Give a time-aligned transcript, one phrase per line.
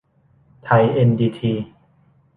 [0.65, 1.53] ไทย เอ็น ดี ที